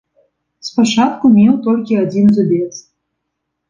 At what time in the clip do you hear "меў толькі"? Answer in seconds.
1.37-2.01